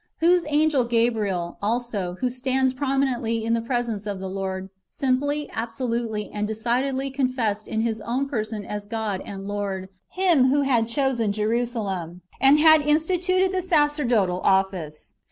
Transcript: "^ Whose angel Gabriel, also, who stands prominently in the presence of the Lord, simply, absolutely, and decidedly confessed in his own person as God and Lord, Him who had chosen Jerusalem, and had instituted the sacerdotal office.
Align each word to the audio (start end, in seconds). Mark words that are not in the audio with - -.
"^ 0.01 0.03
Whose 0.17 0.47
angel 0.47 0.83
Gabriel, 0.83 1.59
also, 1.61 2.15
who 2.21 2.29
stands 2.31 2.73
prominently 2.73 3.45
in 3.45 3.53
the 3.53 3.61
presence 3.61 4.07
of 4.07 4.19
the 4.19 4.27
Lord, 4.31 4.71
simply, 4.89 5.47
absolutely, 5.53 6.31
and 6.31 6.47
decidedly 6.47 7.11
confessed 7.11 7.67
in 7.67 7.81
his 7.81 8.01
own 8.01 8.27
person 8.27 8.65
as 8.65 8.87
God 8.87 9.21
and 9.25 9.47
Lord, 9.47 9.89
Him 10.09 10.49
who 10.49 10.63
had 10.63 10.87
chosen 10.87 11.31
Jerusalem, 11.31 12.23
and 12.39 12.57
had 12.59 12.81
instituted 12.81 13.51
the 13.53 13.61
sacerdotal 13.61 14.39
office. 14.41 15.13